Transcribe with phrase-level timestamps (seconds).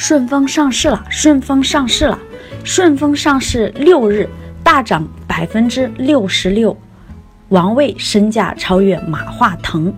[0.00, 2.18] 顺丰上市了，顺丰上市了，
[2.64, 4.26] 顺丰上市六日
[4.64, 6.74] 大涨百分之六十六，
[7.50, 9.94] 王卫身价超越马化腾。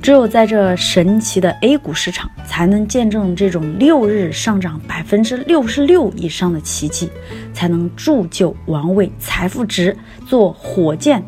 [0.00, 7.10] 只有在这神奇的 A 股市场，才能见证这种六日上涨百分之六十六以上的奇迹，
[7.52, 9.94] 才能铸就王卫财富值
[10.26, 11.22] 做火箭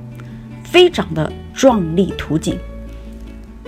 [0.64, 2.58] 飞涨的壮丽图景。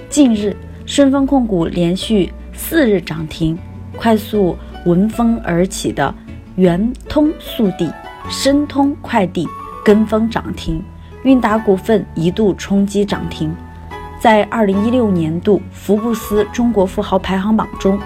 [0.09, 0.57] 近日，
[0.87, 3.57] 顺丰控股连续四日涨停，
[3.97, 6.13] 快速闻风而起的
[6.57, 7.91] 圆通速递、
[8.29, 9.47] 申通快递
[9.85, 10.83] 跟风涨停，
[11.23, 13.55] 韵达股份一度冲击涨停。
[14.21, 17.99] 在二零一六年度福布斯中国富豪排行榜中，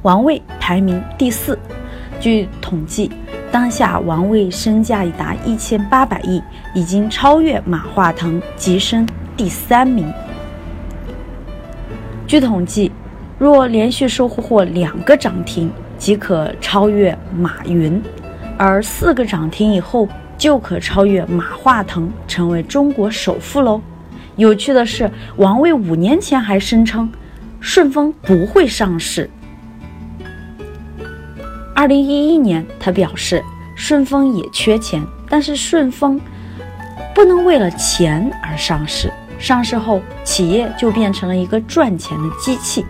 [0.00, 1.56] 王卫排名第四。
[2.18, 3.10] 据统计，
[3.52, 6.42] 当下王卫身价已达一千八百亿，
[6.74, 10.10] 已经超越马化腾，跻身第三名。
[12.26, 12.90] 据统计，
[13.44, 18.00] 若连续收获两个涨停，即可超越马云；
[18.56, 23.82] 而四个涨停以后，就可超越马化腾，成为中国首富喽。
[24.36, 27.06] 有趣的是，王卫五年前还声称
[27.60, 29.28] 顺丰不会上市。
[31.74, 33.44] 二零一一年，他表示
[33.76, 36.18] 顺丰也缺钱，但是顺丰
[37.14, 39.12] 不能为了钱而上市。
[39.38, 42.86] 上市后，企业就变成了一个赚钱的机器，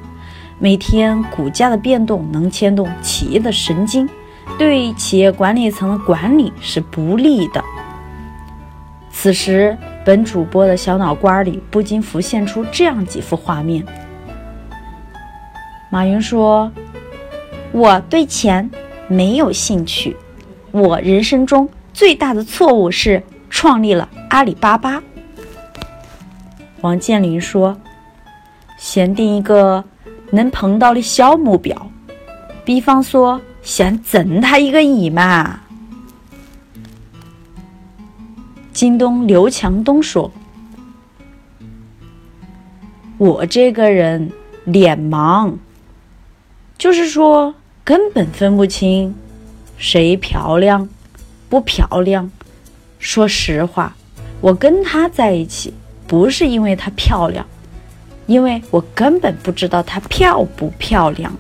[0.64, 4.08] 每天股价的变动能牵动企业的神经，
[4.56, 7.62] 对企业管理层的管理是不利的。
[9.10, 9.76] 此时。
[10.06, 13.82] 本主播的小脑瓜里不禁浮现出这样几幅画面：
[15.88, 16.70] 马云说
[17.72, 18.70] ：“我对钱
[19.08, 20.14] 没有兴趣，
[20.72, 25.02] 我人生中最大的错误是创立了阿里巴巴。”
[26.82, 27.74] 王健林说
[28.76, 29.82] ：“先定一个
[30.34, 31.90] 能碰到的小目标，
[32.64, 35.60] 比方说先挣他一个亿嘛。”
[38.72, 40.30] 京东刘强东说
[43.18, 44.32] ：“我这个人
[44.64, 45.54] 脸盲，
[46.76, 49.14] 就是说根本分不清
[49.76, 50.88] 谁漂亮
[51.48, 52.28] 不漂亮。
[52.98, 53.94] 说实话，
[54.40, 55.72] 我跟她在一起
[56.08, 57.46] 不是因为她漂亮，
[58.26, 61.36] 因为我根本不知道她漂不漂亮。”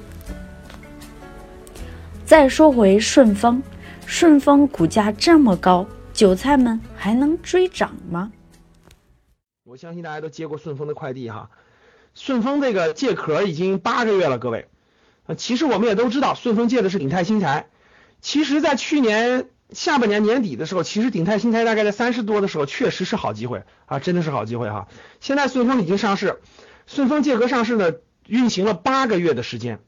[2.24, 3.62] 再说回顺丰，
[4.06, 5.86] 顺丰股价这么高。
[6.12, 8.30] 韭菜们还能追涨吗？
[9.64, 11.50] 我相信大家都接过顺丰的快递哈，
[12.14, 14.68] 顺丰这个借壳已经八个月了，各位。
[15.26, 17.66] 呃，其实我们也都知道，顺丰借的是鼎泰新材。
[18.20, 24.86] 其实，在去年下半年年底的时候，其实鼎泰新材大概在三十多的时候，确实是好机会啊，真的是好机会哈。
[25.18, 26.38] 现在顺丰已经上市，
[26.86, 27.92] 顺丰借壳上市呢，
[28.26, 29.80] 运行了八个月的时间，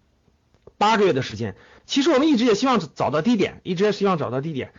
[0.79, 1.57] 八个月的时间。
[1.85, 4.73] 其实我们一直也希望找到低点，一直也希望找到低点。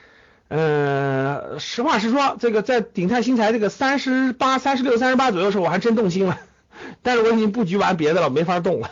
[0.50, 6.40] 呃，实话实说，这个在鼎泰新材这个三十八、三十六、三十八左右的时候，我还真动心了。
[7.02, 8.92] 但是我已经布局完别的了，没法动了。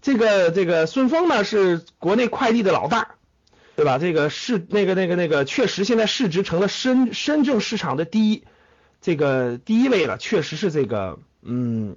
[0.00, 3.14] 这个这个顺丰呢是国内快递的老大，
[3.76, 3.98] 对吧？
[3.98, 8.44] 这个市那个那个那个确实现在市值成了深深圳市场的第一
[9.00, 11.96] 这个第一位了，确实是这个嗯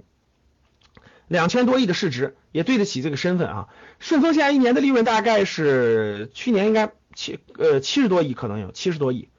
[1.28, 3.68] 两千多亿的市值也对得起这个身份啊。
[4.00, 6.92] 顺丰现在一年的利润大概是去年应该。
[7.18, 9.30] 七呃七十多亿可能有七十多亿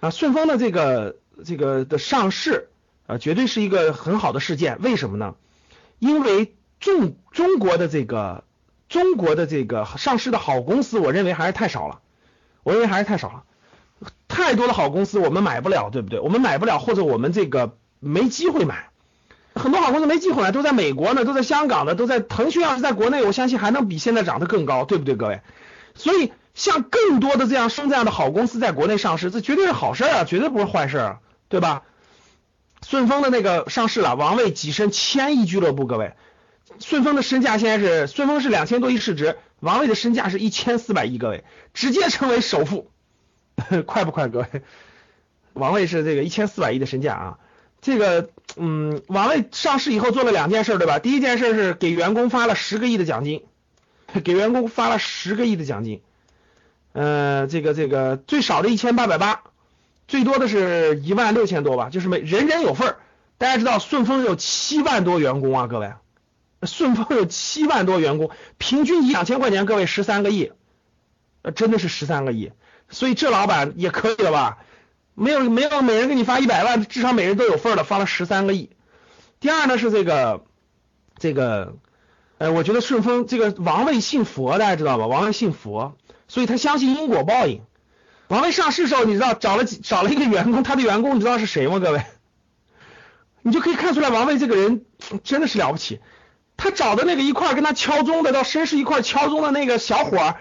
[0.00, 2.70] 啊，顺丰的这个这个的上市
[3.06, 4.78] 啊，绝对是一个很好的事件。
[4.80, 5.34] 为什么呢？
[5.98, 8.44] 因为中中国的这个
[8.88, 12.00] 中国的这个上市的好公司，我认为还是太少了。
[12.62, 13.44] 我认为还是太少了，
[14.26, 16.20] 太多的好公司我们买不了，对不对？
[16.20, 18.88] 我们买不了，或者我们这个没机会买。
[19.58, 22.62] 很多好公司没机会买，都在美国呢，都在香港呢，都在腾讯。
[22.62, 25.40] 要是在国内，我相信还能比现在涨得更高，对不对，各位？
[25.94, 26.32] 所以。
[26.54, 31.14] 像更多的这样生这样的好公司在国内上市，这绝对是好事啊，绝对不是坏事，
[31.48, 31.84] 对吧？
[32.84, 36.14] 顺丰的那个上市了，王卫跻身千亿俱乐部，各位，
[36.80, 41.44] 顺丰的身价现在是顺丰是两千多亿市值，王卫的身价是一千四百亿，各位
[41.74, 42.90] 直接成为首富，
[43.86, 44.62] 快不快，各位？
[45.52, 47.38] 王卫是这个一千四百亿的身价啊，
[47.80, 50.98] 这个嗯，王卫上市以后做了两件事，对吧？
[50.98, 53.44] 第一件事是给员工发了十个亿的奖金，
[54.24, 56.02] 给员工发了十个亿的奖金。
[56.92, 59.42] 呃，这个这个最少的一千八百八，
[60.08, 62.96] 最多的是一万六千多吧，就是每人人有份儿。
[63.36, 65.92] 大家知道顺丰有七万多员工啊，各位，
[66.62, 70.50] 顺丰有七万多员工，平均一两千块钱，各位十三个亿，
[71.42, 72.50] 呃，真的是十三个亿。
[72.88, 74.58] 所以这老板也可以了吧？
[75.18, 78.70] 没有没有，每人给你发一百万，至少每人都有份儿了，发了十三个亿。
[79.40, 80.44] 第二呢是这个
[81.18, 81.74] 这个
[82.38, 85.06] 呃，我觉得顺丰这个王卫信佛，大家知道吧？
[85.06, 85.96] 王卫信佛，
[86.28, 87.62] 所以他相信因果报应。
[88.28, 91.78] 王卫上市时候，你知道找了找了一个员工，他的员工你知道是谁吗？
[91.78, 92.04] 各位，
[93.42, 94.84] 你就可以看出来王卫这个人
[95.24, 96.00] 真的是了不起。
[96.56, 100.36] 他找的那个一块跟他敲钟的，到绅士一块敲钟的那个小伙儿，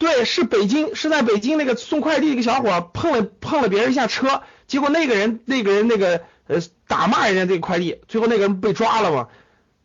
[0.00, 6.56] 对，是北京是在北京那个送快递一个小伙碰了碰了别人一下车，结果那个人那个人那个呃
[6.88, 9.28] 打骂人家这个快递，最后那个人被抓了嘛。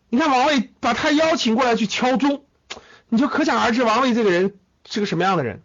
[0.09, 2.45] 你看王卫把他邀请过来去敲钟，
[3.09, 4.53] 你就可想而知王卫这个人
[4.89, 5.63] 是个什么样的人，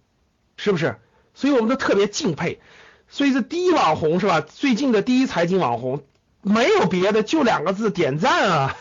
[0.56, 0.96] 是不是？
[1.32, 2.61] 所以我们都特别敬佩。
[3.08, 4.41] 所以这第一网红是吧？
[4.41, 6.03] 最近的第一财经网红
[6.43, 8.76] 没有别的，就两个字：点赞啊。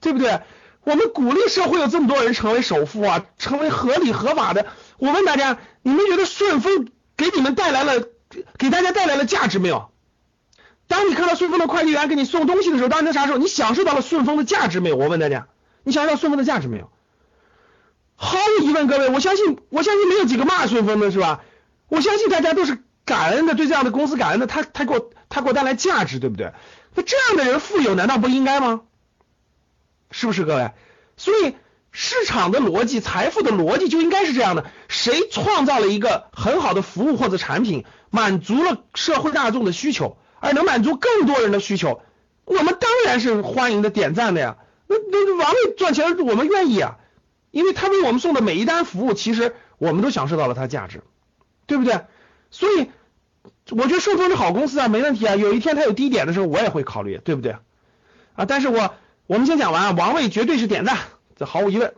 [0.00, 0.40] 对不对？
[0.82, 4.66] 我们鼓励社会有这么多人成为首富啊，成为合理合法的。
[4.98, 8.04] 我问大家，你们觉得顺丰给你们带来了，
[8.58, 9.90] 给大家带来了价值没有？
[10.86, 13.38] 当你看到顺丰的快递员给你送东西的时候，当你啥时候？
[13.38, 14.96] 你享受到了顺丰的价值没有？
[14.96, 15.48] 我问大家，
[15.84, 16.90] 你享受到顺丰的价值没有？
[18.16, 21.42] 毫无疑问，各位，我相信，我相信没有几个骂顺丰的是吧？
[21.88, 26.52] 我相信大家都是感恩的，对这样的公司感恩的，他他给我他给我带来价值，对不对？
[26.94, 28.80] 那这样的人富有难道不应该吗？
[30.10, 30.72] 是不是各位？
[31.16, 31.54] 所以
[32.00, 42.00] 市场的逻辑、财富的逻辑就应该是这样的：谁创造了一个很好的服务或者产品，满足了社会大众的需求，而能满足更多人的需求，
[42.44, 44.58] 我们当然是欢迎的、点赞的呀。
[44.86, 46.98] 那那王卫赚钱，我们愿意啊，
[47.50, 51.02] 因为他为我们送的每一单服务，其实我们都享受到了它价值，
[51.66, 52.02] 对不对？
[52.52, 52.92] 所以
[53.70, 55.34] 我觉得顺丰是好公司啊，没问题啊。
[55.34, 57.56] 有一天它有低点的时候，我也会考虑，对不对？
[58.36, 58.94] 啊，但是我。
[59.26, 60.96] 我们先讲完啊，王卫绝对是点赞，
[61.38, 61.94] 这毫无疑问。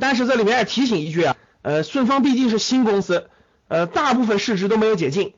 [0.00, 3.28] 但是这里面也提醒一句啊，呃，顺丰毕竟是新公司，
[3.68, 5.34] 呃，大部分市值都没有解禁，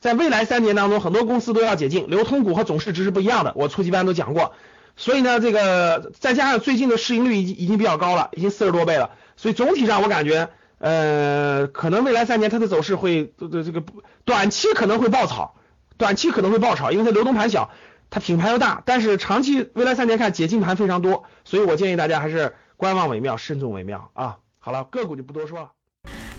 [0.00, 4.52] 在未来三年当中，很多公司都要解禁，流通股和总市值是不一样的，我初级班都讲过。
[4.96, 10.48] 所以呢，这个再加上最近的市盈率已经已经比较高了，已经四十多倍了，所以总体上我感觉，
[10.78, 13.84] 呃，可能未来三年它的走势会，这这这个
[14.24, 15.54] 短期可能会爆炒，
[15.96, 17.70] 短期可能会爆炒，因为它流动盘小。
[18.10, 24.36] 它品牌又大，但是长期未来三年看解禁盘非常多，所以我建议大家还是观望为妙，慎重为妙啊。
[24.58, 25.70] 好了，个股就不多说了。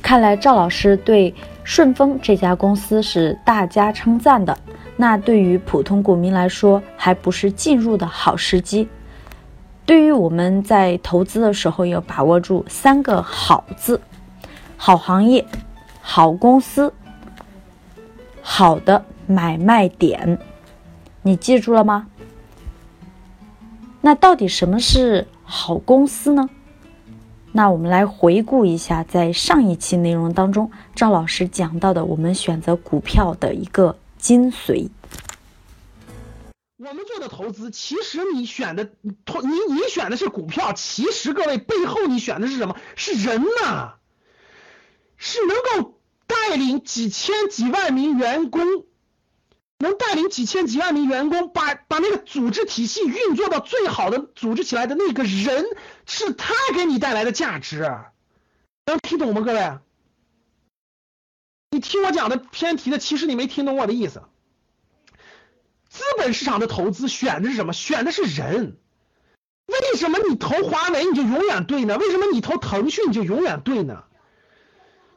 [0.02, 1.34] 看来赵老师对
[1.64, 4.58] 顺丰这家公司是大加称赞的，
[4.98, 8.90] 那对于普通股民来说，还不是进入的好时机。
[9.86, 14.00] 对于我们在投资的时候，要把握住三个好字：
[14.76, 15.46] 好行业、
[16.02, 16.94] 好公司、
[18.42, 20.38] 好的买卖点。
[21.24, 22.08] 你记住了吗？
[24.02, 26.50] 那到底什么是好公司呢？
[27.52, 34.90] 那我们来回顾一下，在上一期内容当中，赵老师讲到的我们选择股票的一个精髓。
[36.78, 38.90] 我们做的投资，其实你选的
[39.24, 42.76] 投你你选的是股票，其实各位背后你选的是什么？
[42.96, 43.94] 是人呐，
[45.18, 48.64] 是能够带领几千几万名员工。
[49.82, 55.66] 能带领几千几万名员工把把那个组织体系运作到最好的组织起来的那个人，
[56.06, 57.80] 是他给你带来的价值，
[58.86, 59.80] 能听懂吗，各位？
[61.72, 64.22] 你听我讲的偏题的，其实你没听懂我的意思。
[65.90, 67.74] 资本市场的投资选的是什么？
[67.74, 68.78] 选的是人。
[69.66, 71.98] 为什么你投华为你就永远对呢？
[71.98, 74.04] 为什么你投腾讯你就永远对呢？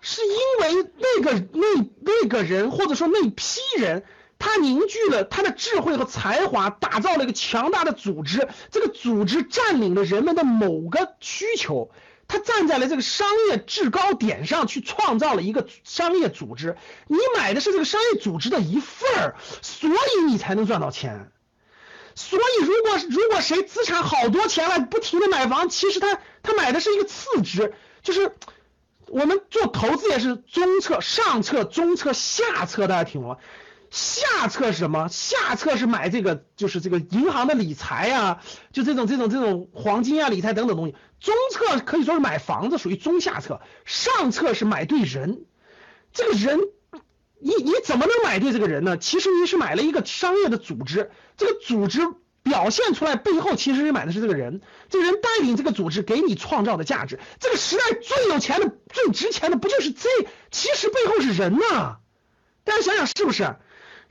[0.00, 4.04] 是因为那个那那个人或者说那批人。
[4.38, 8.49] 他凝聚了他的智慧和才华，打造了一个强大的组织。
[8.71, 11.91] 这个组织占领了人们的某个需求，
[12.29, 16.76] 他站在了这个商业制高点上去创造了一个商业组织。
[17.07, 21.31] 你买的是这个商业组织的一份儿，所以你才能赚到钱。
[22.17, 28.33] 所以，如果如果谁资产好多钱了，不停的买房，其实他他买的是一个次值，就是
[29.09, 33.38] 我们做投资也是中策、上策、中策、下策，大家听懂吗？
[33.95, 35.07] 下策是什么？
[35.09, 38.41] 下策是买这个，就是这个银行的理财呀，
[38.73, 40.97] 就这种这种这种黄金啊、理财等等东西。
[41.21, 43.61] 中策可以说是买房子，属于中下策。
[43.85, 45.45] 上策是买对人，
[46.13, 46.59] 这个人，
[47.39, 48.99] 你你怎么能买对这个人呢？
[48.99, 52.01] 其实你是买了一个商业的组织，这个组织
[52.43, 54.61] 表现出来背后，其实你买的是这个人，
[54.91, 57.21] 这个人带领这个组织给你创造的价值。
[57.39, 60.09] 这个时代最有钱的、最值钱的，不就是这？
[60.51, 61.99] 其实背后是人呐，
[62.65, 63.55] 大家想想是不是？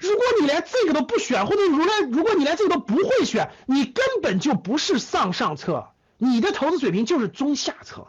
[0.03, 8.07] 如果你连这个都不选，或者如来如果你连这个都不会选，你根本就不是上上策，你的投资水平就是中下策。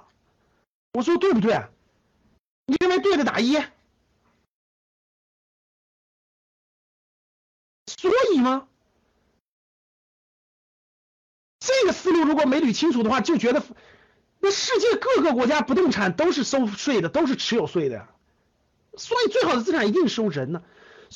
[0.93, 1.69] 我说对不对？
[2.67, 3.55] 你认为对的打一。
[7.87, 8.67] 所以吗？
[11.61, 13.63] 这个思路如果没捋清楚的话，就觉得
[14.41, 18.11] 那世界各个国家不动产都是收税的，都是持有税的呀。
[18.97, 20.63] 所以最好的资产一定是收人呢。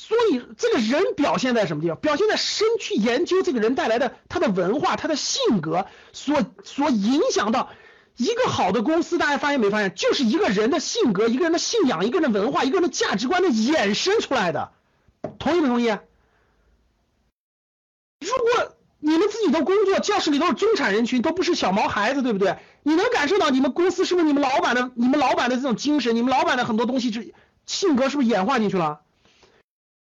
[0.01, 1.97] 所以这个人表现在什么地方？
[1.97, 7.69] 表现在深去研究这个人带来的他的文化、他的性格所所影响到
[8.15, 9.17] 一个好的公司。
[9.17, 9.93] 大家发现没发现？
[9.93, 14.71] 就是一个人的性格、一个人的信仰、一个人的文化、一个人的价值观的衍生出来的。
[15.37, 15.87] 同意不同意？
[18.21, 22.57] 如果你们自己的工作教室里都是中产人群，都不是小毛孩子，对不对？
[22.83, 26.15] 你能感受到你们公司是不是你们老板的、你们老板的这种精神？
[26.15, 27.33] 你们老板的很多东西是
[27.65, 29.01] 性格是不是演化进去了？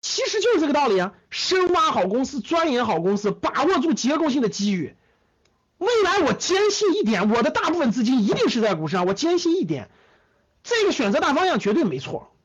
[0.06, 1.14] 其实就是这个道理啊！
[1.30, 4.96] 深挖好公司，钻研好公司，把握住结构性的机遇。
[5.78, 9.06] 未来我坚信一点，我的大部分资金一定是在股市上。
[9.06, 9.88] 我坚信一点，
[10.62, 12.36] 这个选择大方向绝对没错。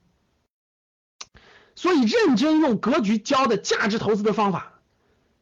[1.76, 4.80] 所以认真用格局教的价值投资的方法，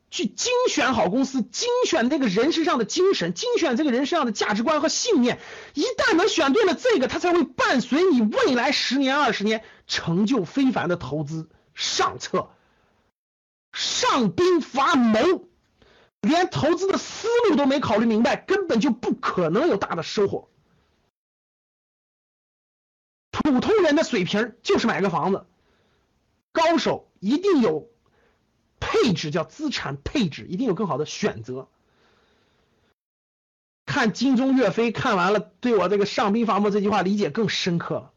[0.10, 5.38] 去精选好公司，精选那个人身上的精神，精选这个人身上的价值观和信念。
[5.76, 11.48] 一旦能选对了这个，它才会伴随你未来十年、二十年成就非凡的投资。
[11.78, 12.50] 上策，
[13.72, 15.48] 上兵伐谋，
[16.22, 20.50] 连投资的思路都没考虑明白，根本就不可能有大的收获。
[23.30, 25.46] 普通人的水平就是买个房子，
[26.52, 27.88] 高手一定有
[28.80, 31.68] 配置，叫资产配置，一定有更好的选择。
[33.86, 38.14] 看金钟岳飞看完了，对我这个上兵伐谋这句话理解更深刻了。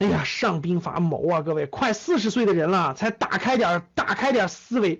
[0.00, 1.42] 哎呀，上兵伐谋啊！
[1.42, 4.98] 各位，快四十岁的人了，才打开点打开点思维。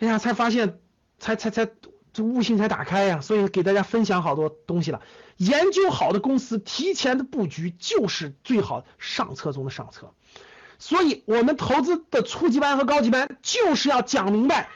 [0.00, 0.78] 哎呀，才发现，
[1.18, 1.66] 才才才
[2.12, 3.22] 这悟性才打开呀！
[3.22, 5.00] 所以给大家分享好多东西了。
[5.38, 10.12] 研究好的公司，提前的布局就是最好上策中的上策。
[10.78, 14.68] 所以我们投资的初级班和高级班，就是要讲明白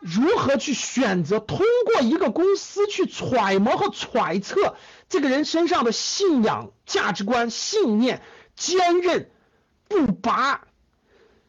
[0.00, 1.58] 如何去选择，通
[1.92, 4.76] 过一个公司去揣摩和揣测
[5.10, 8.22] 这个人身上的信仰、价值观、信念。
[8.56, 9.30] 坚韧
[9.86, 10.66] 不拔，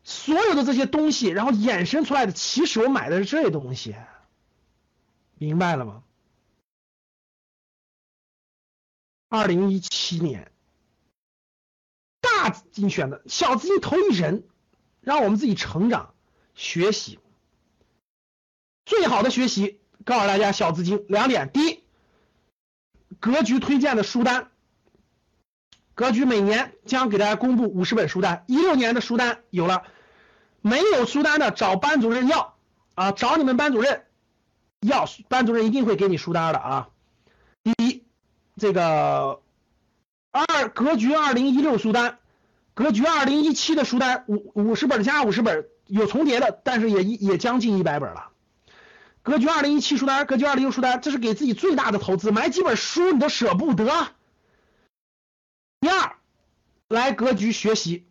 [0.03, 3.95] 所有的这些东西，然后衍生出来的，其实我买的是这些东西，
[5.37, 6.03] 明白了吗？
[9.29, 10.51] 二零一七年，
[12.21, 14.43] 大资金选的，小资金投一人，
[15.01, 16.13] 让我们自己成长
[16.53, 17.19] 学习。
[18.85, 21.83] 最好的学习，告诉大家，小资金两点：第一，
[23.19, 24.51] 格局推荐的书单。
[25.97, 29.81] 格局每年将给大家公布五十本书单，一六年的书单有了，
[30.61, 32.53] 没有书单的找班主任要
[32.93, 34.03] 啊，找你们班主任
[34.79, 36.89] 要，班主任一定会给你书单的啊。
[37.63, 38.03] 第一，
[38.57, 39.41] 这个
[40.29, 42.19] 二格局二零一六书单，
[42.75, 48.29] 格局二零一七的书单五五十本加五十本有重叠的，但是也也将近一百本了。
[49.23, 54.09] 格局二零一七书单，格局二零一六书单，这是给自己最大的投资，买几本书你都舍不得。
[55.79, 56.15] 第二，
[56.87, 58.07] 来格局学习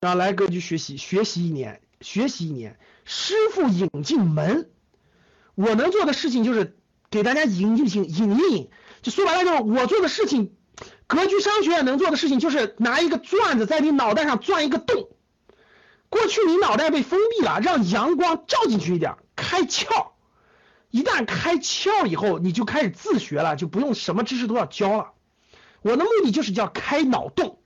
[0.00, 4.70] 啊，来格局学习，学习一年，学习一年，师傅引进门。
[5.54, 6.78] 我能做的事情就是
[7.10, 8.70] 给大家引进引引一引，
[9.02, 10.54] 就说白了就是我做的事情。
[11.06, 15.10] 格局商学院能做的事情就是拿一个钻子在你脑袋上钻一个洞。
[16.08, 20.12] 过去你脑袋被封闭了，让阳光照进去一点，开窍。
[20.90, 25.12] 一旦开窍以后，你就开始自学了，就不用什么知识都要教了。
[25.82, 27.58] 我的目的就是叫开脑洞，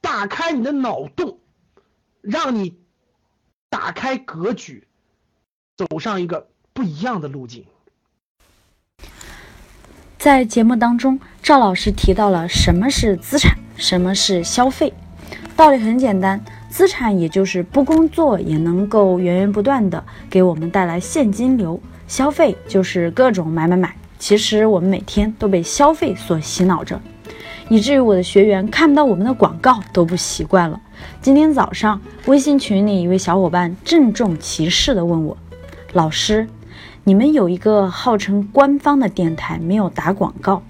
[0.00, 1.40] 打开你的脑洞，
[2.20, 2.78] 让你
[3.68, 4.86] 打开格局，
[5.76, 7.66] 走上一个不一样的路径。
[10.16, 14.92] 在节目当中，赵老师提到了什么是资产，什么是消费。
[15.56, 16.40] 道理很简单，
[16.70, 23.96] 资产也就是不工作也能够源源不断的给我们带来现金流，消费就是各种买买买。
[24.22, 27.00] 其实我们每天都被消费所洗脑着，
[27.68, 30.80] 以至于我的学员看不到我们的广告都不习惯了。
[31.20, 35.36] 今天早上微信群里一位小伙伴郑重其事地问我
[35.92, 36.46] ：“老师，
[37.02, 40.62] 你们有一个号称官方的电台，没有打广告，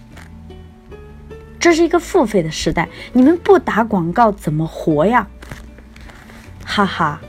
[1.61, 5.29] 这是一个付费的时代，你们不打广告怎么活呀？”
[6.65, 7.21] 哈哈，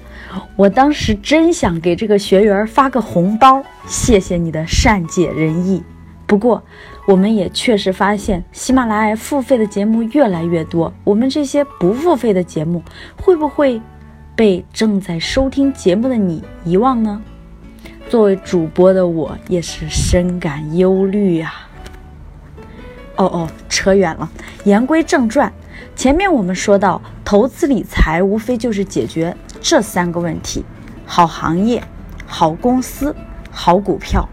[0.55, 5.83] 我当时真想给这个学员发个红包，谢谢你的善解人意。
[6.33, 6.63] 不过，
[7.05, 10.91] 我们也确实发现，喜马拉雅付费的节目越来越多。
[11.03, 12.81] 我们这些不付费的节目，
[13.21, 13.79] 会不会
[14.35, 17.21] 被正在收听节目的你遗忘呢？
[18.09, 21.53] 作为主播的我，也是深感忧虑呀。
[23.17, 24.27] 哦哦，扯远了。
[24.63, 25.53] 言归正传，
[25.95, 30.65] 前面我们说到，投资理财无非就是解决这三个问题：
[31.05, 31.83] 好行业、
[32.25, 33.15] 好公司、
[33.51, 34.27] 好股票，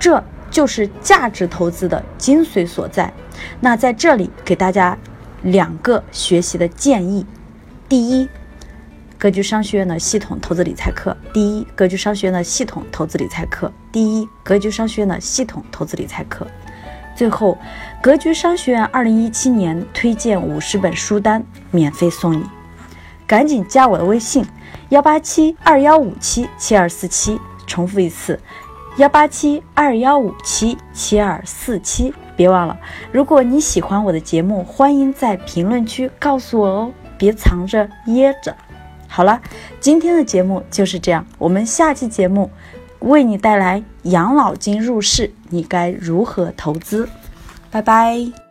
[0.00, 0.20] 这
[0.56, 3.12] 就是价值投资的精髓所在。
[3.60, 4.96] 那在这里给大家
[5.42, 7.26] 两个学习的建议：
[7.90, 8.26] 第一，
[9.18, 16.46] 格局商学院的系统投资理财课；第一，格局商学院的系统投资理财课；第一，格局商学院的系统投资理财课。
[17.14, 17.58] 最后，
[18.02, 22.42] 格局商学院二零一七年推荐五十本书单免费送你，
[23.26, 24.42] 赶紧加我的微信：
[24.88, 27.38] 幺八七二幺五七七二四七。
[27.66, 28.38] 重复一次：
[28.96, 32.12] 幺八七二幺五七七二四七。
[32.34, 32.78] 别忘了，
[33.12, 38.54] 如果你喜欢我的节目，欢迎在评论区告诉我哦，别藏着掖着。
[39.08, 39.40] 好了，
[39.80, 42.50] 今天的节目就是这样，我们下期节目。
[43.00, 47.08] 为你带来养老金入市，你该如何投资？
[47.70, 48.45] 拜拜。